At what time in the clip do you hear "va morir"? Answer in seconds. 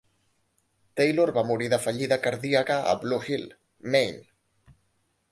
1.33-1.67